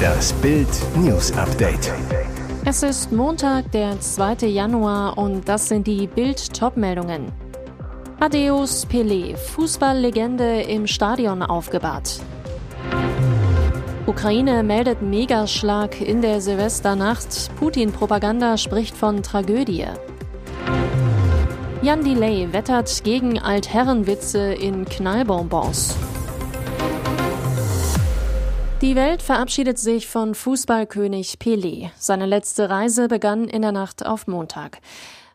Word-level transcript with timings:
Das 0.00 0.32
Bild 0.34 0.68
News 0.96 1.32
Update. 1.32 1.92
Es 2.64 2.82
ist 2.82 3.10
Montag, 3.12 3.70
der 3.72 4.00
2. 4.00 4.46
Januar 4.46 5.16
und 5.18 5.48
das 5.48 5.68
sind 5.68 5.86
die 5.86 6.06
Bild 6.06 6.52
Topmeldungen. 6.52 7.32
Adeus 8.20 8.86
Pelé, 8.86 9.36
Fußballlegende 9.36 10.62
im 10.62 10.86
Stadion 10.86 11.42
aufgebahrt. 11.42 12.20
Ukraine 14.06 14.62
meldet 14.62 15.02
Megaschlag 15.02 16.00
in 16.00 16.20
der 16.20 16.40
Silvesternacht. 16.40 17.50
Putin-Propaganda 17.56 18.56
spricht 18.56 18.96
von 18.96 19.22
Tragödie. 19.22 19.86
Jan 21.82 22.04
Delay 22.04 22.52
wettert 22.52 23.04
gegen 23.04 23.38
Altherrenwitze 23.38 24.52
in 24.52 24.84
Knallbonbons. 24.84 25.96
Die 28.90 28.96
Welt 28.96 29.22
verabschiedet 29.22 29.78
sich 29.78 30.08
von 30.08 30.34
Fußballkönig 30.34 31.36
Pelé. 31.40 31.90
Seine 31.96 32.26
letzte 32.26 32.70
Reise 32.70 33.06
begann 33.06 33.44
in 33.44 33.62
der 33.62 33.70
Nacht 33.70 34.04
auf 34.04 34.26
Montag. 34.26 34.78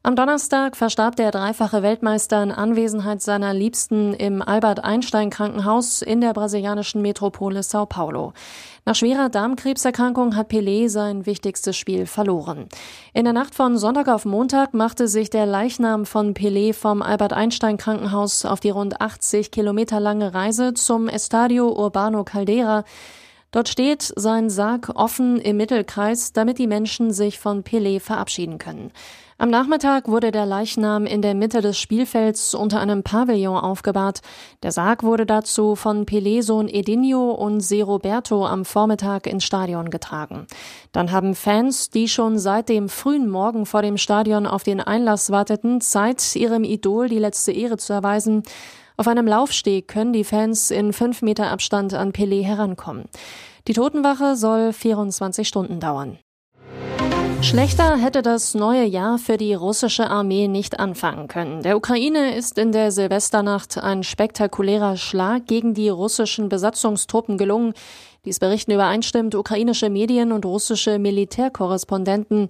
Am 0.04 0.18
Donnerstag 0.18 0.76
verstarb 0.76 1.16
der 1.16 1.32
dreifache 1.32 1.82
Weltmeister 1.82 2.44
in 2.44 2.52
Anwesenheit 2.52 3.22
seiner 3.22 3.54
Liebsten 3.54 4.14
im 4.14 4.42
Albert 4.42 4.84
Einstein 4.84 5.30
Krankenhaus 5.30 6.02
in 6.02 6.20
der 6.20 6.34
brasilianischen 6.34 7.02
Metropole 7.02 7.64
Sao 7.64 7.86
Paulo. 7.86 8.34
Nach 8.84 8.94
schwerer 8.94 9.30
Darmkrebserkrankung 9.30 10.36
hat 10.36 10.52
Pelé 10.52 10.90
sein 10.90 11.26
wichtigstes 11.26 11.78
Spiel 11.78 12.08
verloren. 12.08 12.68
In 13.14 13.24
der 13.24 13.34
Nacht 13.34 13.56
von 13.56 13.78
Sonntag 13.78 14.10
auf 14.10 14.26
Montag 14.26 14.74
machte 14.74 15.08
sich 15.08 15.30
der 15.30 15.46
Leichnam 15.46 16.06
von 16.06 16.34
Pelé 16.34 16.74
vom 16.74 17.02
Albert 17.02 17.32
Einstein 17.32 17.78
Krankenhaus 17.78 18.44
auf 18.44 18.60
die 18.60 18.72
rund 18.72 19.00
80 19.00 19.50
Kilometer 19.50 20.02
lange 20.02 20.34
Reise 20.34 20.74
zum 20.74 21.08
Estadio 21.08 21.72
Urbano 21.72 22.26
Caldera. 22.26 22.84
Dort 23.56 23.70
steht 23.70 24.12
sein 24.18 24.50
Sarg 24.50 24.92
offen 24.96 25.40
im 25.40 25.56
Mittelkreis, 25.56 26.34
damit 26.34 26.58
die 26.60 26.68
Menschen 26.68 27.14
sich 27.14 27.40
von 27.40 27.64
Pelé 27.64 28.02
verabschieden 28.02 28.58
können. 28.58 28.92
Am 29.38 29.50
Nachmittag 29.50 30.10
wurde 30.10 30.32
der 30.32 30.46
Leichnam 30.46 31.06
in 31.06 31.22
der 31.22 31.36
Mitte 31.36 31.62
des 31.62 31.80
Spielfelds 31.80 32.54
unter 32.54 32.82
einem 32.82 33.04
Pavillon 33.04 33.56
aufgebahrt. 33.56 34.20
Der 34.62 34.74
Sarg 34.74 35.04
wurde 35.04 35.26
dazu 35.26 35.78
von 35.78 36.06
Pelé-Sohn 36.06 36.68
Edinho 36.68 37.32
und 37.32 37.62
Se 37.62 37.82
Roberto 37.82 38.46
am 38.46 38.66
Vormittag 38.66 39.26
ins 39.26 39.46
Stadion 39.46 39.90
getragen. 39.90 40.48
Dann 40.92 41.14
haben 41.14 41.34
Fans, 41.34 41.90
die 41.90 42.10
schon 42.10 42.38
seit 42.38 42.68
dem 42.68 42.90
frühen 42.90 43.30
Morgen 43.30 43.66
vor 43.66 43.82
dem 43.82 43.96
Stadion 43.96 44.48
auf 44.48 44.64
den 44.64 44.82
Einlass 44.82 45.32
warteten, 45.32 45.80
Zeit, 45.80 46.36
ihrem 46.36 46.66
Idol 46.66 47.08
die 47.08 47.20
letzte 47.20 47.54
Ehre 47.54 47.78
zu 47.78 47.94
erweisen. 47.94 48.44
Auf 48.98 49.08
einem 49.08 49.28
Laufsteg 49.28 49.88
können 49.88 50.14
die 50.14 50.24
Fans 50.24 50.72
in 50.72 50.94
fünf 50.94 51.22
Meter 51.22 51.52
Abstand 51.52 51.94
an 51.94 52.12
Pelé 52.12 52.44
herankommen. 52.44 53.06
Die 53.68 53.74
Totenwache 53.74 54.36
soll 54.36 54.74
24 54.74 55.48
Stunden 55.48 55.80
dauern. 55.80 56.20
Schlechter 57.46 57.98
hätte 57.98 58.24
das 58.24 58.56
neue 58.56 58.86
Jahr 58.86 59.20
für 59.20 59.38
die 59.38 59.54
russische 59.54 60.10
Armee 60.10 60.48
nicht 60.48 60.80
anfangen 60.80 61.28
können. 61.28 61.62
Der 61.62 61.78
Ukraine 61.78 62.36
ist 62.36 62.58
in 62.58 62.72
der 62.72 62.92
Silvesternacht 62.92 63.78
ein 63.78 64.02
spektakulärer 64.02 64.98
Schlag 64.98 65.46
gegen 65.46 65.76
die 65.76 65.90
russischen 65.90 66.50
Besatzungstruppen 66.50 67.38
gelungen. 67.38 67.74
Dies 68.26 68.40
berichten 68.40 68.72
übereinstimmt 68.72 69.36
ukrainische 69.36 69.92
Medien 69.92 70.32
und 70.32 70.44
russische 70.44 70.98
Militärkorrespondenten. 70.98 72.48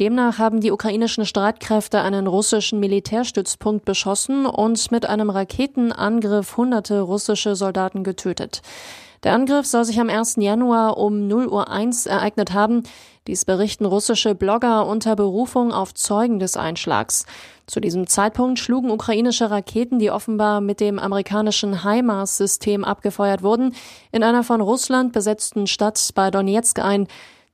Demnach 0.00 0.38
haben 0.38 0.60
die 0.60 0.72
ukrainischen 0.72 1.24
Streitkräfte 1.24 2.00
einen 2.00 2.26
russischen 2.26 2.80
Militärstützpunkt 2.80 3.84
beschossen 3.84 4.44
und 4.46 4.90
mit 4.90 5.06
einem 5.06 5.30
Raketenangriff 5.30 6.56
hunderte 6.56 7.00
russische 7.00 7.54
Soldaten 7.54 8.02
getötet. 8.02 8.60
Der 9.22 9.34
Angriff 9.34 9.66
soll 9.66 9.84
sich 9.84 10.00
am 10.00 10.08
1. 10.08 10.36
Januar 10.38 10.96
um 10.98 11.28
0 11.28 11.46
Uhr 11.46 11.70
1 11.70 12.06
ereignet 12.06 12.52
haben. 12.52 12.82
Dies 13.28 13.44
berichten 13.44 13.84
russische 13.84 14.34
Blogger 14.34 14.84
unter 14.84 15.14
Berufung 15.14 15.72
auf 15.72 15.94
Zeugen 15.94 16.40
des 16.40 16.56
Einschlags. 16.56 17.24
Zu 17.68 17.78
diesem 17.78 18.08
Zeitpunkt 18.08 18.58
schlugen 18.58 18.90
ukrainische 18.90 19.48
Raketen, 19.48 20.00
die 20.00 20.10
offenbar 20.10 20.60
mit 20.60 20.80
dem 20.80 20.98
amerikanischen 20.98 21.84
HIMARS-System 21.84 22.82
abgefeuert 22.82 23.44
wurden, 23.44 23.76
in 24.10 24.24
einer 24.24 24.42
von 24.42 24.60
Russland 24.60 25.12
besetzten 25.12 25.68
Stadt 25.68 26.10
bei 26.16 26.32
Donetsk 26.32 26.80
ein. 26.80 27.06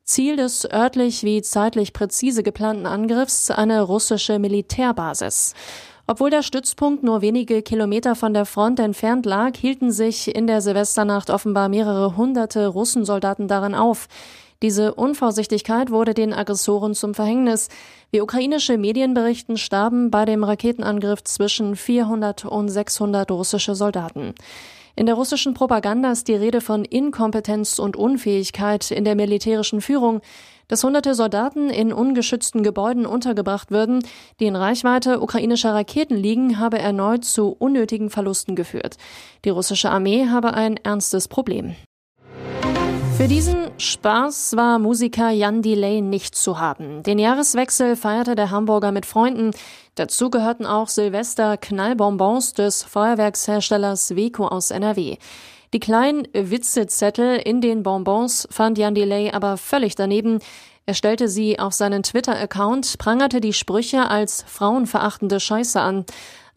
Ziel 0.05 0.37
des 0.37 0.65
örtlich 0.73 1.23
wie 1.23 1.43
zeitlich 1.43 1.93
präzise 1.93 2.43
geplanten 2.43 2.87
Angriffs 2.87 3.51
eine 3.51 3.83
russische 3.83 4.39
Militärbasis. 4.39 5.53
Obwohl 6.07 6.31
der 6.31 6.43
Stützpunkt 6.43 7.03
nur 7.03 7.21
wenige 7.21 7.61
Kilometer 7.61 8.15
von 8.15 8.33
der 8.33 8.47
Front 8.47 8.81
entfernt 8.81 9.27
lag, 9.27 9.55
hielten 9.55 9.91
sich 9.91 10.35
in 10.35 10.47
der 10.47 10.63
Silvesternacht 10.63 11.29
offenbar 11.29 11.69
mehrere 11.69 12.17
hunderte 12.17 12.69
Russensoldaten 12.69 13.49
darin 13.49 13.75
auf. 13.75 14.09
Diese 14.61 14.95
Unvorsichtigkeit 14.95 15.93
wurde 15.93 16.15
den 16.15 16.33
Aggressoren 16.33 16.95
zum 16.95 17.15
Verhängnis. 17.15 17.69
Wie 18.11 18.21
ukrainische 18.21 18.77
Medien 18.77 19.15
berichten, 19.15 19.57
starben 19.57 20.11
bei 20.11 20.25
dem 20.25 20.43
Raketenangriff 20.43 21.23
zwischen 21.23 21.77
400 21.77 22.45
und 22.45 22.69
600 22.69 23.31
russische 23.31 23.77
Soldaten. 23.77 24.35
In 24.97 25.07
der 25.07 25.15
russischen 25.15 25.55
Propaganda 25.55 26.11
ist 26.11 26.27
die 26.27 26.35
Rede 26.35 26.61
von 26.61 26.85
Inkompetenz 26.85 27.79
und 27.79 27.97
Unfähigkeit 27.97 28.91
in 28.91 29.05
der 29.05 29.15
militärischen 29.15 29.81
Führung, 29.81 30.23
dass 30.67 30.83
hunderte 30.83 31.15
Soldaten 31.15 31.71
in 31.71 31.93
ungeschützten 31.93 32.65
Gebäuden 32.65 33.07
untergebracht 33.07 33.71
würden, 33.71 34.05
die 34.41 34.47
in 34.47 34.57
Reichweite 34.57 35.21
ukrainischer 35.21 35.73
Raketen 35.73 36.17
liegen, 36.17 36.59
habe 36.59 36.81
erneut 36.81 37.25
zu 37.25 37.55
unnötigen 37.57 38.11
Verlusten 38.11 38.57
geführt. 38.57 38.97
Die 39.45 39.51
russische 39.51 39.91
Armee 39.91 40.27
habe 40.27 40.53
ein 40.53 40.77
ernstes 40.79 41.29
Problem. 41.29 41.77
Für 43.19 43.27
diesen 43.27 43.73
Spaß 43.79 44.55
war 44.55 44.79
Musiker 44.79 45.31
Jan 45.31 45.61
Delay 45.61 46.01
nicht 46.03 46.37
zu 46.37 46.61
haben. 46.61 47.03
Den 47.03 47.19
Jahreswechsel 47.19 47.97
feierte 47.97 48.37
der 48.37 48.53
Hamburger 48.53 48.93
mit 48.93 49.07
Freunden. 49.07 49.51
Dazu 49.97 50.31
gehörten 50.31 50.67
auch 50.67 50.87
Silvester 50.87 51.57
Knallbonbons 51.57 52.53
des 52.53 52.85
Feuerwerksherstellers 52.85 54.15
Weco 54.15 54.47
aus 54.47 54.71
NRW. 54.71 55.17
Die 55.73 55.81
kleinen 55.81 56.29
Witzezettel 56.33 57.39
in 57.39 57.61
den 57.61 57.83
Bonbons 57.83 58.47
fand 58.53 58.79
Jan 58.79 58.95
Delay 58.95 59.33
aber 59.33 59.57
völlig 59.57 59.97
daneben. 59.97 60.39
Er 60.87 60.95
stellte 60.95 61.27
sie 61.29 61.59
auf 61.59 61.73
seinen 61.73 62.05
Twitter-Account, 62.05 62.99
prangerte 62.99 63.41
die 63.41 63.53
Sprüche 63.53 64.09
als 64.09 64.45
frauenverachtende 64.47 65.41
Scheiße 65.41 65.81
an. 65.81 66.07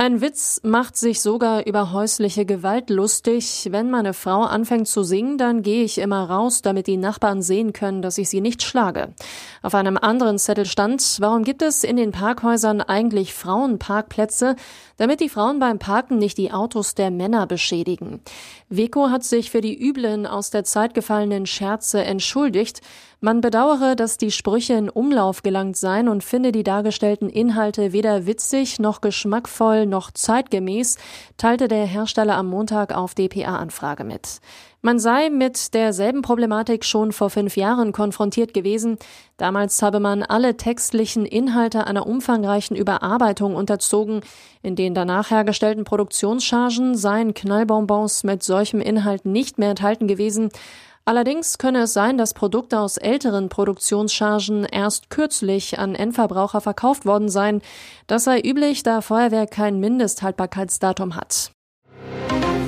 Ein 0.01 0.19
Witz 0.19 0.61
macht 0.63 0.97
sich 0.97 1.21
sogar 1.21 1.67
über 1.67 1.91
häusliche 1.91 2.43
Gewalt 2.43 2.89
lustig. 2.89 3.67
Wenn 3.69 3.91
meine 3.91 4.15
Frau 4.15 4.41
anfängt 4.41 4.87
zu 4.87 5.03
singen, 5.03 5.37
dann 5.37 5.61
gehe 5.61 5.83
ich 5.83 5.99
immer 5.99 6.27
raus, 6.27 6.63
damit 6.63 6.87
die 6.87 6.97
Nachbarn 6.97 7.43
sehen 7.43 7.71
können, 7.71 8.01
dass 8.01 8.17
ich 8.17 8.27
sie 8.27 8.41
nicht 8.41 8.63
schlage. 8.63 9.13
Auf 9.61 9.75
einem 9.75 9.97
anderen 9.97 10.39
Zettel 10.39 10.65
stand, 10.65 11.17
warum 11.19 11.43
gibt 11.43 11.61
es 11.61 11.83
in 11.83 11.97
den 11.97 12.09
Parkhäusern 12.09 12.81
eigentlich 12.81 13.35
Frauenparkplätze, 13.35 14.55
damit 14.97 15.19
die 15.19 15.29
Frauen 15.29 15.59
beim 15.59 15.77
Parken 15.77 16.17
nicht 16.17 16.39
die 16.39 16.51
Autos 16.51 16.95
der 16.95 17.11
Männer 17.11 17.45
beschädigen. 17.45 18.21
Weko 18.69 19.11
hat 19.11 19.23
sich 19.23 19.51
für 19.51 19.61
die 19.61 19.79
üblen 19.79 20.25
aus 20.25 20.49
der 20.49 20.63
Zeit 20.63 20.95
gefallenen 20.95 21.45
Scherze 21.45 22.03
entschuldigt. 22.03 22.81
Man 23.23 23.39
bedauere, 23.39 23.95
dass 23.95 24.17
die 24.17 24.31
Sprüche 24.31 24.73
in 24.73 24.89
Umlauf 24.89 25.43
gelangt 25.43 25.77
seien 25.77 26.09
und 26.09 26.23
finde 26.23 26.51
die 26.51 26.63
dargestellten 26.63 27.29
Inhalte 27.29 27.93
weder 27.93 28.25
witzig 28.25 28.79
noch 28.79 28.99
geschmackvoll 28.99 29.85
noch 29.85 30.09
zeitgemäß, 30.09 30.97
teilte 31.37 31.67
der 31.67 31.85
Hersteller 31.85 32.35
am 32.35 32.47
Montag 32.47 32.97
auf 32.97 33.13
DPA-Anfrage 33.13 34.05
mit. 34.05 34.39
Man 34.81 34.97
sei 34.97 35.29
mit 35.29 35.75
derselben 35.75 36.23
Problematik 36.23 36.83
schon 36.83 37.11
vor 37.11 37.29
fünf 37.29 37.55
Jahren 37.57 37.91
konfrontiert 37.91 38.55
gewesen. 38.55 38.97
Damals 39.37 39.79
habe 39.83 39.99
man 39.99 40.23
alle 40.23 40.57
textlichen 40.57 41.27
Inhalte 41.27 41.85
einer 41.85 42.07
umfangreichen 42.07 42.75
Überarbeitung 42.75 43.55
unterzogen. 43.55 44.21
In 44.63 44.75
den 44.75 44.95
danach 44.95 45.29
hergestellten 45.29 45.83
Produktionschargen 45.83 46.97
seien 46.97 47.35
Knallbonbons 47.35 48.23
mit 48.23 48.41
solchem 48.41 48.81
Inhalt 48.81 49.25
nicht 49.25 49.59
mehr 49.59 49.69
enthalten 49.69 50.07
gewesen. 50.07 50.49
Allerdings 51.05 51.57
könne 51.57 51.83
es 51.83 51.93
sein, 51.93 52.17
dass 52.17 52.33
Produkte 52.33 52.79
aus 52.79 52.97
älteren 52.97 53.49
Produktionschargen 53.49 54.65
erst 54.65 55.09
kürzlich 55.09 55.79
an 55.79 55.95
Endverbraucher 55.95 56.61
verkauft 56.61 57.05
worden 57.05 57.29
seien. 57.29 57.61
Das 58.07 58.25
sei 58.25 58.39
üblich, 58.39 58.83
da 58.83 59.01
Feuerwerk 59.01 59.51
kein 59.51 59.79
Mindesthaltbarkeitsdatum 59.79 61.15
hat. 61.15 61.51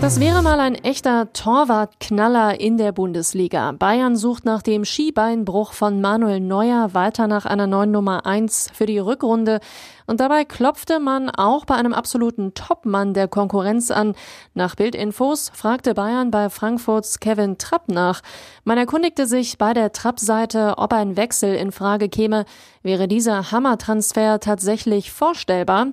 Das 0.03 0.19
wäre 0.19 0.43
mal 0.43 0.59
ein 0.59 0.75
echter 0.75 1.31
Torwartknaller 1.31 2.59
in 2.59 2.77
der 2.77 2.91
Bundesliga. 2.91 3.71
Bayern 3.71 4.17
sucht 4.17 4.43
nach 4.43 4.61
dem 4.61 4.83
Skibeinbruch 4.83 5.71
von 5.71 6.01
Manuel 6.01 6.41
Neuer 6.41 6.93
weiter 6.93 7.27
nach 7.27 7.45
einer 7.45 7.67
neuen 7.67 7.91
Nummer 7.91 8.25
1 8.25 8.71
für 8.73 8.85
die 8.85 8.99
Rückrunde 8.99 9.61
Und 10.05 10.19
dabei 10.19 10.45
klopfte 10.45 10.99
man 10.99 11.29
auch 11.29 11.65
bei 11.65 11.75
einem 11.75 11.93
absoluten 11.93 12.53
Topmann 12.53 13.13
der 13.13 13.27
Konkurrenz 13.27 13.91
an. 13.91 14.15
Nach 14.53 14.75
Bildinfos 14.75 15.51
fragte 15.53 15.93
Bayern 15.93 16.31
bei 16.31 16.49
Frankfurts 16.49 17.19
Kevin 17.19 17.57
Trapp 17.57 17.87
nach. 17.87 18.21
Man 18.63 18.77
erkundigte 18.77 19.27
sich 19.27 19.57
bei 19.57 19.73
der 19.73 19.91
Trapp-Seite, 19.91 20.75
ob 20.77 20.93
ein 20.93 21.17
Wechsel 21.17 21.55
in 21.55 21.71
Frage 21.71 22.09
käme. 22.09 22.45
Wäre 22.81 23.07
dieser 23.07 23.51
Hammertransfer 23.51 24.39
tatsächlich 24.39 25.11
vorstellbar? 25.11 25.87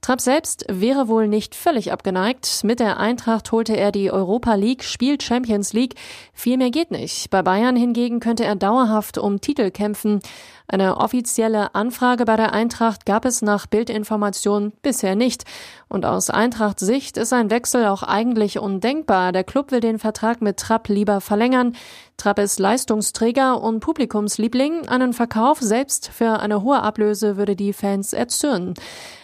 Trapp 0.00 0.20
selbst 0.20 0.64
wäre 0.68 1.08
wohl 1.08 1.26
nicht 1.26 1.56
völlig 1.56 1.90
abgeneigt. 1.90 2.62
Mit 2.62 2.78
der 2.78 2.98
Eintracht 2.98 3.50
holte 3.50 3.76
er 3.76 3.90
die 3.90 4.12
Europa 4.12 4.54
League, 4.54 4.84
spielt 4.84 5.24
Champions 5.24 5.72
League. 5.72 5.96
Viel 6.32 6.58
mehr 6.58 6.70
geht 6.70 6.92
nicht. 6.92 7.30
Bei 7.30 7.42
Bayern 7.42 7.74
hingegen 7.74 8.20
könnte 8.20 8.44
er 8.44 8.54
dauerhaft 8.54 9.18
um 9.18 9.40
Titel 9.40 9.72
kämpfen. 9.72 10.20
Eine 10.68 10.96
offizielle 10.96 11.74
Anfrage 11.76 12.24
bei 12.24 12.36
der 12.36 12.52
Eintracht 12.52 13.06
gab 13.06 13.24
es 13.24 13.40
nach 13.40 13.66
Bildinformation 13.66 14.72
bisher 14.82 15.14
nicht. 15.14 15.44
Und 15.88 16.04
aus 16.04 16.28
Eintracht 16.28 16.80
Sicht 16.80 17.16
ist 17.16 17.32
ein 17.32 17.50
Wechsel 17.50 17.86
auch 17.86 18.02
eigentlich 18.02 18.58
undenkbar. 18.58 19.30
Der 19.30 19.44
Club 19.44 19.70
will 19.70 19.80
den 19.80 20.00
Vertrag 20.00 20.42
mit 20.42 20.56
Trapp 20.56 20.88
lieber 20.88 21.20
verlängern. 21.20 21.76
Trapp 22.16 22.40
ist 22.40 22.58
Leistungsträger 22.58 23.62
und 23.62 23.78
Publikumsliebling. 23.78 24.88
Einen 24.88 25.12
Verkauf 25.12 25.60
selbst 25.60 26.08
für 26.08 26.40
eine 26.40 26.62
hohe 26.62 26.82
Ablöse 26.82 27.36
würde 27.36 27.54
die 27.54 27.72
Fans 27.72 28.12
erzürnen. 28.12 28.74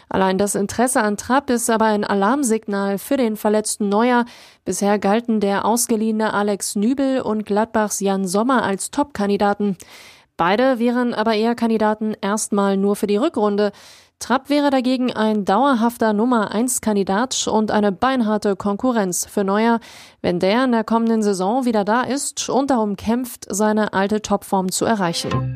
Allein 0.08 0.36
das 0.36 0.54
Interesse 0.54 1.00
an 1.00 1.16
Trapp 1.16 1.48
ist 1.48 1.70
aber 1.70 1.86
ein 1.86 2.04
Alarmsignal 2.04 2.98
für 2.98 3.16
den 3.16 3.34
verletzten 3.36 3.88
Neuer. 3.88 4.26
Bisher 4.64 4.98
galten 4.98 5.40
der 5.40 5.64
ausgeliehene 5.64 6.34
Alex 6.34 6.76
Nübel 6.76 7.22
und 7.22 7.46
Gladbachs 7.46 7.98
Jan 7.98 8.28
Sommer 8.28 8.62
als 8.62 8.90
Top-Kandidaten. 8.90 9.78
Beide 10.44 10.80
wären 10.80 11.14
aber 11.14 11.34
eher 11.34 11.54
Kandidaten 11.54 12.16
erstmal 12.20 12.76
nur 12.76 12.96
für 12.96 13.06
die 13.06 13.16
Rückrunde. 13.16 13.70
Trapp 14.18 14.50
wäre 14.50 14.70
dagegen 14.70 15.12
ein 15.12 15.44
dauerhafter 15.44 16.12
Nummer 16.14 16.50
1 16.50 16.80
Kandidat 16.80 17.46
und 17.46 17.70
eine 17.70 17.92
beinharte 17.92 18.56
Konkurrenz 18.56 19.24
für 19.24 19.44
Neuer, 19.44 19.78
wenn 20.20 20.40
der 20.40 20.64
in 20.64 20.72
der 20.72 20.82
kommenden 20.82 21.22
Saison 21.22 21.64
wieder 21.64 21.84
da 21.84 22.02
ist 22.02 22.50
und 22.50 22.70
darum 22.72 22.96
kämpft, 22.96 23.46
seine 23.50 23.92
alte 23.92 24.20
Topform 24.20 24.72
zu 24.72 24.84
erreichen. 24.84 25.54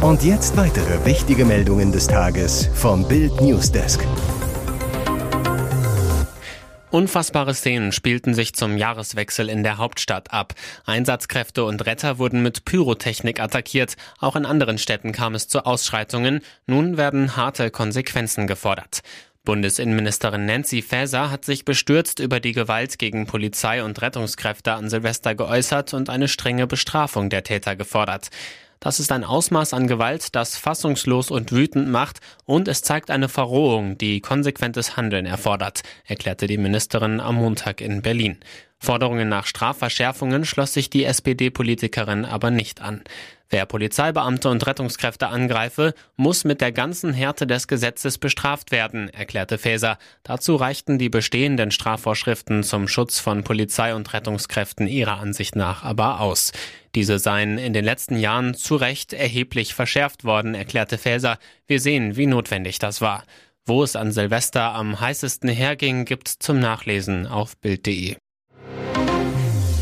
Und 0.00 0.24
jetzt 0.24 0.56
weitere 0.56 1.06
wichtige 1.06 1.44
Meldungen 1.44 1.92
des 1.92 2.08
Tages 2.08 2.68
vom 2.74 3.06
Bild 3.06 3.40
Newsdesk. 3.40 4.04
Unfassbare 6.96 7.52
Szenen 7.52 7.92
spielten 7.92 8.32
sich 8.32 8.54
zum 8.54 8.78
Jahreswechsel 8.78 9.50
in 9.50 9.62
der 9.62 9.76
Hauptstadt 9.76 10.32
ab. 10.32 10.54
Einsatzkräfte 10.86 11.62
und 11.62 11.84
Retter 11.84 12.16
wurden 12.16 12.42
mit 12.42 12.64
Pyrotechnik 12.64 13.38
attackiert. 13.38 13.96
Auch 14.18 14.34
in 14.34 14.46
anderen 14.46 14.78
Städten 14.78 15.12
kam 15.12 15.34
es 15.34 15.46
zu 15.46 15.66
Ausschreitungen. 15.66 16.40
Nun 16.66 16.96
werden 16.96 17.36
harte 17.36 17.70
Konsequenzen 17.70 18.46
gefordert. 18.46 19.02
Bundesinnenministerin 19.44 20.46
Nancy 20.46 20.80
Faeser 20.80 21.30
hat 21.30 21.44
sich 21.44 21.66
bestürzt 21.66 22.18
über 22.18 22.40
die 22.40 22.52
Gewalt 22.52 22.98
gegen 22.98 23.26
Polizei 23.26 23.84
und 23.84 24.00
Rettungskräfte 24.00 24.72
an 24.72 24.88
Silvester 24.88 25.34
geäußert 25.34 25.92
und 25.92 26.08
eine 26.08 26.28
strenge 26.28 26.66
Bestrafung 26.66 27.28
der 27.28 27.44
Täter 27.44 27.76
gefordert. 27.76 28.30
Das 28.80 29.00
ist 29.00 29.10
ein 29.10 29.24
Ausmaß 29.24 29.72
an 29.72 29.86
Gewalt, 29.86 30.34
das 30.34 30.56
fassungslos 30.56 31.30
und 31.30 31.52
wütend 31.52 31.88
macht 31.88 32.20
und 32.44 32.68
es 32.68 32.82
zeigt 32.82 33.10
eine 33.10 33.28
Verrohung, 33.28 33.96
die 33.98 34.20
konsequentes 34.20 34.96
Handeln 34.96 35.26
erfordert, 35.26 35.82
erklärte 36.04 36.46
die 36.46 36.58
Ministerin 36.58 37.20
am 37.20 37.36
Montag 37.36 37.80
in 37.80 38.02
Berlin. 38.02 38.38
Forderungen 38.78 39.28
nach 39.28 39.46
Strafverschärfungen 39.46 40.44
schloss 40.44 40.74
sich 40.74 40.90
die 40.90 41.04
SPD-Politikerin 41.04 42.24
aber 42.24 42.50
nicht 42.50 42.80
an. 42.80 43.02
Wer 43.48 43.64
Polizeibeamte 43.64 44.48
und 44.48 44.66
Rettungskräfte 44.66 45.28
angreife, 45.28 45.94
muss 46.16 46.42
mit 46.42 46.60
der 46.60 46.72
ganzen 46.72 47.12
Härte 47.12 47.46
des 47.46 47.68
Gesetzes 47.68 48.18
bestraft 48.18 48.72
werden, 48.72 49.08
erklärte 49.08 49.56
Faeser. 49.56 49.98
Dazu 50.24 50.56
reichten 50.56 50.98
die 50.98 51.08
bestehenden 51.08 51.70
Strafvorschriften 51.70 52.64
zum 52.64 52.88
Schutz 52.88 53.20
von 53.20 53.44
Polizei 53.44 53.94
und 53.94 54.12
Rettungskräften 54.12 54.88
ihrer 54.88 55.18
Ansicht 55.20 55.54
nach 55.54 55.84
aber 55.84 56.20
aus. 56.20 56.52
Diese 56.96 57.20
seien 57.20 57.56
in 57.58 57.72
den 57.72 57.84
letzten 57.84 58.18
Jahren 58.18 58.54
zu 58.54 58.74
Recht 58.74 59.12
erheblich 59.12 59.74
verschärft 59.74 60.24
worden, 60.24 60.56
erklärte 60.56 60.98
Faeser. 60.98 61.38
Wir 61.68 61.80
sehen, 61.80 62.16
wie 62.16 62.26
notwendig 62.26 62.80
das 62.80 63.00
war. 63.00 63.22
Wo 63.64 63.84
es 63.84 63.94
an 63.94 64.10
Silvester 64.10 64.74
am 64.74 65.00
heißesten 65.00 65.50
herging, 65.50 66.04
gibt's 66.04 66.38
zum 66.40 66.58
Nachlesen 66.58 67.28
auf 67.28 67.56
Bild.de. 67.58 68.16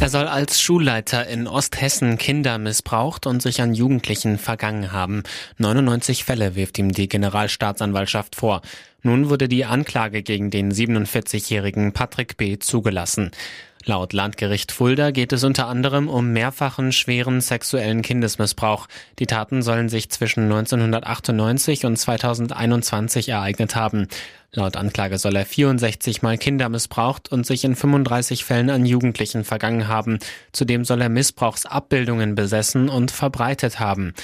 Er 0.00 0.10
soll 0.10 0.26
als 0.26 0.60
Schulleiter 0.60 1.26
in 1.26 1.46
Osthessen 1.46 2.18
Kinder 2.18 2.58
missbraucht 2.58 3.26
und 3.26 3.40
sich 3.40 3.62
an 3.62 3.74
Jugendlichen 3.74 4.38
vergangen 4.38 4.92
haben. 4.92 5.22
99 5.58 6.24
Fälle 6.24 6.56
wirft 6.56 6.78
ihm 6.78 6.92
die 6.92 7.08
Generalstaatsanwaltschaft 7.08 8.36
vor. 8.36 8.60
Nun 9.02 9.30
wurde 9.30 9.48
die 9.48 9.64
Anklage 9.64 10.22
gegen 10.22 10.50
den 10.50 10.72
47-jährigen 10.72 11.92
Patrick 11.92 12.36
B. 12.36 12.58
zugelassen. 12.58 13.30
Laut 13.86 14.14
Landgericht 14.14 14.72
Fulda 14.72 15.10
geht 15.10 15.34
es 15.34 15.44
unter 15.44 15.68
anderem 15.68 16.08
um 16.08 16.32
mehrfachen 16.32 16.90
schweren 16.90 17.42
sexuellen 17.42 18.00
Kindesmissbrauch. 18.00 18.86
Die 19.18 19.26
Taten 19.26 19.60
sollen 19.60 19.90
sich 19.90 20.08
zwischen 20.08 20.44
1998 20.44 21.84
und 21.84 21.96
2021 21.96 23.28
ereignet 23.28 23.76
haben. 23.76 24.08
Laut 24.52 24.76
Anklage 24.76 25.18
soll 25.18 25.36
er 25.36 25.44
64 25.44 26.22
Mal 26.22 26.38
Kinder 26.38 26.70
missbraucht 26.70 27.30
und 27.30 27.44
sich 27.44 27.64
in 27.64 27.76
35 27.76 28.44
Fällen 28.44 28.70
an 28.70 28.86
Jugendlichen 28.86 29.44
vergangen 29.44 29.86
haben. 29.86 30.18
Zudem 30.52 30.84
soll 30.86 31.02
er 31.02 31.10
Missbrauchsabbildungen 31.10 32.34
besessen 32.34 32.88
und 32.88 33.10
verbreitet 33.10 33.80
haben. 33.80 34.14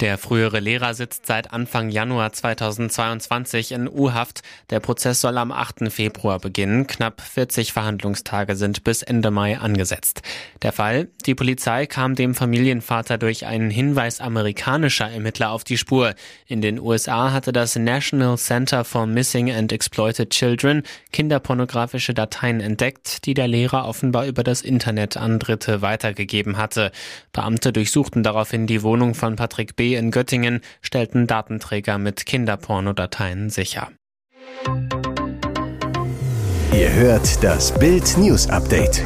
Der 0.00 0.16
frühere 0.16 0.60
Lehrer 0.60 0.94
sitzt 0.94 1.26
seit 1.26 1.52
Anfang 1.52 1.90
Januar 1.90 2.32
2022 2.32 3.72
in 3.72 3.86
U-Haft. 3.86 4.40
Der 4.70 4.80
Prozess 4.80 5.20
soll 5.20 5.36
am 5.36 5.52
8. 5.52 5.92
Februar 5.92 6.38
beginnen. 6.38 6.86
Knapp 6.86 7.20
40 7.20 7.74
Verhandlungstage 7.74 8.56
sind 8.56 8.82
bis 8.82 9.02
Ende 9.02 9.30
Mai 9.30 9.58
angesetzt. 9.58 10.22
Der 10.62 10.72
Fall? 10.72 11.08
Die 11.26 11.34
Polizei 11.34 11.84
kam 11.84 12.14
dem 12.14 12.34
Familienvater 12.34 13.18
durch 13.18 13.44
einen 13.44 13.68
Hinweis 13.68 14.22
amerikanischer 14.22 15.10
Ermittler 15.10 15.50
auf 15.50 15.64
die 15.64 15.76
Spur. 15.76 16.14
In 16.46 16.62
den 16.62 16.80
USA 16.80 17.32
hatte 17.32 17.52
das 17.52 17.76
National 17.76 18.38
Center 18.38 18.84
for 18.84 19.06
Missing 19.06 19.50
and 19.50 19.70
Exploited 19.70 20.30
Children 20.30 20.82
kinderpornografische 21.12 22.14
Dateien 22.14 22.62
entdeckt, 22.62 23.26
die 23.26 23.34
der 23.34 23.48
Lehrer 23.48 23.86
offenbar 23.86 24.24
über 24.24 24.44
das 24.44 24.62
Internet 24.62 25.18
an 25.18 25.38
Dritte 25.38 25.82
weitergegeben 25.82 26.56
hatte. 26.56 26.90
Beamte 27.34 27.70
durchsuchten 27.70 28.22
daraufhin 28.22 28.66
die 28.66 28.82
Wohnung 28.82 29.14
von 29.14 29.36
Patrick 29.36 29.76
B 29.76 29.89
in 29.94 30.10
Göttingen 30.10 30.60
stellten 30.82 31.26
Datenträger 31.26 31.98
mit 31.98 32.26
Kinderpornodateien 32.26 33.50
sicher. 33.50 33.88
Ihr 36.72 36.92
hört 36.92 37.42
das 37.42 37.76
Bild 37.78 38.16
News 38.16 38.48
Update 38.48 39.02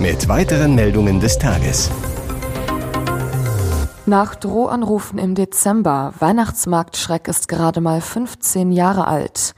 mit 0.00 0.28
weiteren 0.28 0.74
Meldungen 0.74 1.20
des 1.20 1.38
Tages. 1.38 1.90
Nach 4.06 4.34
Drohanrufen 4.34 5.18
im 5.18 5.34
Dezember, 5.34 6.14
Weihnachtsmarktschreck 6.18 7.28
ist 7.28 7.48
gerade 7.48 7.80
mal 7.80 8.00
15 8.00 8.72
Jahre 8.72 9.06
alt. 9.06 9.54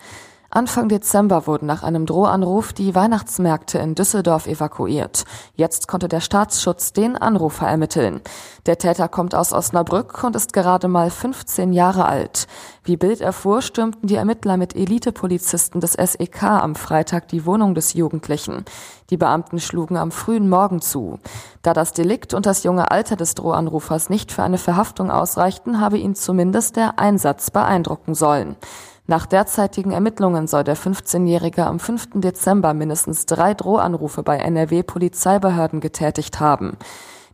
Anfang 0.54 0.90
Dezember 0.90 1.46
wurden 1.46 1.64
nach 1.64 1.82
einem 1.82 2.04
Drohanruf 2.04 2.75
die 2.75 2.94
Weihnachtsmärkte 2.94 3.78
in 3.78 3.94
Düsseldorf 3.94 4.46
evakuiert. 4.46 5.25
Jetzt 5.54 5.88
konnte 5.88 6.08
der 6.08 6.20
Staatsschutz 6.20 6.93
den 6.93 7.16
Anrufer 7.16 7.66
ermitteln. 7.66 8.20
Der 8.67 8.76
Täter 8.76 9.08
kommt 9.08 9.34
aus 9.34 9.55
Osnabrück 9.55 10.22
und 10.22 10.36
ist 10.36 10.53
gerade 10.53 10.88
mal 10.88 11.08
15 11.08 11.72
Jahre 11.72 12.05
alt. 12.05 12.48
Wie 12.84 12.98
Bild 12.98 13.22
erfuhr, 13.22 13.62
stürmten 13.62 14.06
die 14.06 14.17
Ermittler 14.17 14.58
mit 14.58 14.76
Elitepolizisten 14.76 15.81
des 15.81 15.94
SEK 15.94 16.43
am 16.43 16.74
Freitag 16.74 17.29
die 17.29 17.46
Wohnung 17.46 17.74
des 17.74 17.94
Jugendlichen. 17.94 18.67
Die 19.08 19.17
Beamten 19.17 19.58
schlugen 19.58 19.96
am 19.96 20.10
frühen 20.10 20.50
Morgen 20.50 20.82
zu. 20.82 21.19
Da 21.62 21.72
das 21.72 21.94
Delikt 21.94 22.34
und 22.34 22.44
das 22.44 22.62
junge 22.62 22.91
Alter 22.91 23.17
des 23.17 23.34
Drohanrufers 23.36 24.10
nicht 24.10 24.31
für 24.31 24.43
eine 24.43 24.58
Verhaftung 24.58 25.10
ausreichten, 25.10 25.81
habe 25.81 25.96
ihn 25.96 26.15
zumindest 26.15 26.76
der 26.76 26.98
Einsatz 26.98 27.50
beeindrucken 27.50 28.15
sollen. 28.15 28.56
Nach 29.06 29.26
derzeitigen 29.26 29.90
Ermittlungen 29.90 30.46
soll 30.46 30.62
der 30.62 30.76
15-Jährige 30.76 31.66
am 31.66 31.80
5. 31.80 32.10
Dezember 32.14 32.72
mindestens 32.72 33.26
drei 33.26 33.52
Drohanrufe 33.52 34.22
bei 34.22 34.38
NRW-Polizeibehörden 34.38 35.80
getätigt 35.80 36.38
haben. 36.38 36.76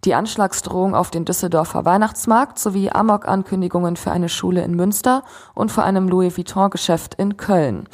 Die 0.04 0.14
Anschlagsdrohung 0.14 0.94
auf 0.94 1.10
den 1.10 1.26
Düsseldorfer 1.26 1.84
Weihnachtsmarkt 1.84 2.58
sowie 2.58 2.90
Amok-Ankündigungen 2.90 3.96
für 3.96 4.12
eine 4.12 4.30
Schule 4.30 4.62
in 4.62 4.76
Münster 4.76 5.24
und 5.54 5.70
vor 5.70 5.84
einem 5.84 6.08
Louis 6.08 6.36
Vuitton-Geschäft 6.38 7.14
in 7.16 7.36
Köln. 7.36 7.86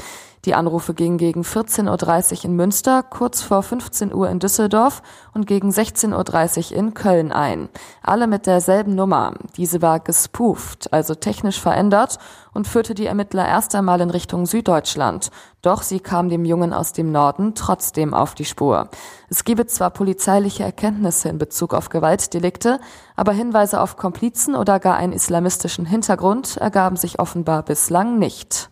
Die 0.45 0.55
Anrufe 0.55 0.93
gingen 0.93 1.17
gegen 1.17 1.41
14.30 1.41 2.39
Uhr 2.39 2.45
in 2.45 2.57
Münster, 2.57 3.03
kurz 3.03 3.41
vor 3.41 3.63
15 3.63 4.13
Uhr 4.13 4.29
in 4.29 4.41
Düsseldorf 4.41 5.03
und 5.33 5.47
gegen 5.47 5.71
16.30 5.71 6.73
Uhr 6.73 6.77
in 6.77 6.93
Köln 6.93 7.33
ein. 7.33 7.71
Alle 8.03 8.27
mit 8.27 8.47
derselben 8.47 8.95
Nummer. 8.95 9.33
Diese 9.57 9.81
war 9.81 10.01
gespooft, 10.01 10.93
also 10.93 11.15
technisch 11.15 11.59
verändert 11.59 12.19
und 12.53 12.69
führte 12.69 12.95
die 12.95 13.07
Ermittler 13.07 13.49
erst 13.49 13.75
einmal 13.75 14.03
in 14.03 14.11
Richtung 14.11 14.45
Süddeutschland. 14.45 15.31
Doch 15.63 15.83
sie 15.83 16.01
kam 16.01 16.29
dem 16.29 16.45
Jungen 16.45 16.75
aus 16.75 16.93
dem 16.93 17.11
Norden 17.11 17.55
trotzdem 17.55 18.13
auf 18.13 18.35
die 18.35 18.45
Spur. 18.45 18.91
Es 19.31 19.45
gebe 19.45 19.67
zwar 19.67 19.91
polizeiliche 19.91 20.63
Erkenntnisse 20.63 21.31
in 21.31 21.39
Bezug 21.39 21.73
auf 21.73 21.89
Gewaltdelikte, 21.89 22.81
aber 23.17 23.33
Hinweise 23.33 23.81
auf 23.81 23.97
Komplizen 23.97 24.55
oder 24.55 24.79
gar 24.79 24.97
einen 24.97 25.15
islamistischen 25.15 25.87
Hintergrund 25.87 26.59
ergaben 26.59 26.97
sich 26.97 27.19
offenbar 27.19 27.63
bislang 27.63 28.19
nicht. 28.19 28.69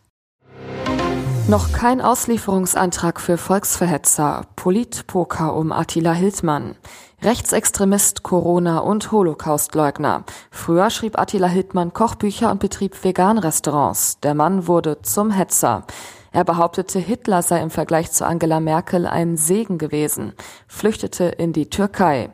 Noch 1.48 1.72
kein 1.72 2.00
Auslieferungsantrag 2.00 3.20
für 3.20 3.36
Volksverhetzer, 3.36 4.46
Politpoker 4.54 5.54
um 5.54 5.72
Attila 5.72 6.12
Hildmann. 6.12 6.76
Rechtsextremist, 7.20 8.22
Corona 8.22 8.78
und 8.78 9.10
Holocaustleugner. 9.10 10.24
Früher 10.50 10.90
schrieb 10.90 11.18
Attila 11.18 11.48
Hildmann 11.48 11.92
Kochbücher 11.92 12.50
und 12.50 12.60
betrieb 12.60 13.02
Vegan-Restaurants. 13.02 14.20
Der 14.20 14.34
Mann 14.34 14.66
wurde 14.68 15.02
zum 15.02 15.30
Hetzer. 15.32 15.84
Er 16.30 16.44
behauptete, 16.44 16.98
Hitler 17.00 17.42
sei 17.42 17.60
im 17.60 17.70
Vergleich 17.70 18.12
zu 18.12 18.24
Angela 18.24 18.60
Merkel 18.60 19.06
ein 19.06 19.36
Segen 19.36 19.78
gewesen, 19.78 20.32
flüchtete 20.68 21.24
in 21.24 21.52
die 21.52 21.68
Türkei. 21.68 22.30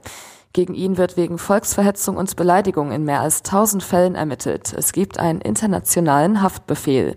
Gegen 0.52 0.74
ihn 0.74 0.96
wird 0.96 1.16
wegen 1.16 1.38
Volksverhetzung 1.38 2.16
und 2.16 2.36
Beleidigung 2.36 2.92
in 2.92 3.04
mehr 3.04 3.20
als 3.20 3.42
tausend 3.42 3.82
Fällen 3.82 4.14
ermittelt. 4.14 4.72
Es 4.72 4.92
gibt 4.92 5.18
einen 5.18 5.40
internationalen 5.40 6.42
Haftbefehl. 6.42 7.16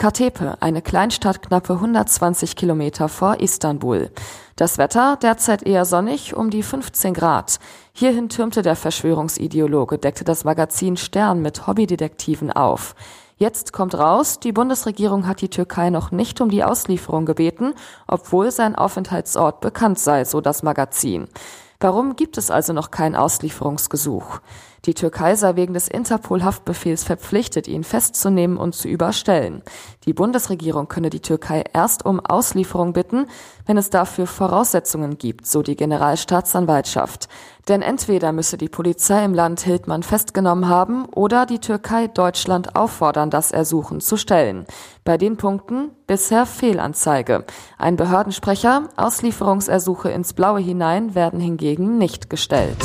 Katepe, 0.00 0.56
eine 0.60 0.80
Kleinstadt 0.80 1.42
knappe 1.42 1.74
120 1.74 2.56
Kilometer 2.56 3.10
vor 3.10 3.38
Istanbul. 3.38 4.10
Das 4.56 4.78
Wetter 4.78 5.18
derzeit 5.20 5.62
eher 5.62 5.84
sonnig, 5.84 6.34
um 6.34 6.48
die 6.48 6.62
15 6.62 7.12
Grad. 7.12 7.58
Hierhin 7.92 8.30
türmte 8.30 8.62
der 8.62 8.76
Verschwörungsideologe, 8.76 9.98
deckte 9.98 10.24
das 10.24 10.44
Magazin 10.44 10.96
Stern 10.96 11.42
mit 11.42 11.66
Hobbydetektiven 11.66 12.50
auf. 12.50 12.94
Jetzt 13.36 13.74
kommt 13.74 13.94
raus, 13.94 14.40
die 14.40 14.52
Bundesregierung 14.52 15.26
hat 15.26 15.42
die 15.42 15.50
Türkei 15.50 15.90
noch 15.90 16.12
nicht 16.12 16.40
um 16.40 16.48
die 16.48 16.64
Auslieferung 16.64 17.26
gebeten, 17.26 17.74
obwohl 18.06 18.50
sein 18.52 18.76
Aufenthaltsort 18.76 19.60
bekannt 19.60 19.98
sei, 19.98 20.24
so 20.24 20.40
das 20.40 20.62
Magazin. 20.62 21.28
Warum 21.78 22.16
gibt 22.16 22.38
es 22.38 22.50
also 22.50 22.72
noch 22.72 22.90
kein 22.90 23.14
Auslieferungsgesuch? 23.14 24.40
Die 24.86 24.94
Türkei 24.94 25.34
sei 25.34 25.56
wegen 25.56 25.74
des 25.74 25.88
Interpol-Haftbefehls 25.88 27.04
verpflichtet, 27.04 27.68
ihn 27.68 27.84
festzunehmen 27.84 28.56
und 28.56 28.74
zu 28.74 28.88
überstellen. 28.88 29.62
Die 30.06 30.14
Bundesregierung 30.14 30.88
könne 30.88 31.10
die 31.10 31.20
Türkei 31.20 31.64
erst 31.74 32.06
um 32.06 32.18
Auslieferung 32.20 32.94
bitten, 32.94 33.26
wenn 33.66 33.76
es 33.76 33.90
dafür 33.90 34.26
Voraussetzungen 34.26 35.18
gibt, 35.18 35.46
so 35.46 35.62
die 35.62 35.76
Generalstaatsanwaltschaft. 35.76 37.28
Denn 37.68 37.82
entweder 37.82 38.32
müsse 38.32 38.56
die 38.56 38.70
Polizei 38.70 39.22
im 39.22 39.34
Land 39.34 39.60
Hildmann 39.60 40.02
festgenommen 40.02 40.68
haben 40.68 41.04
oder 41.04 41.44
die 41.44 41.58
Türkei 41.58 42.06
Deutschland 42.08 42.74
auffordern, 42.74 43.28
das 43.28 43.52
Ersuchen 43.52 44.00
zu 44.00 44.16
stellen. 44.16 44.64
Bei 45.04 45.18
den 45.18 45.36
Punkten 45.36 45.90
bisher 46.06 46.46
Fehlanzeige. 46.46 47.44
Ein 47.76 47.96
Behördensprecher, 47.96 48.88
Auslieferungsersuche 48.96 50.10
ins 50.10 50.32
Blaue 50.32 50.60
hinein 50.60 51.14
werden 51.14 51.38
hingegen 51.38 51.98
nicht 51.98 52.30
gestellt. 52.30 52.78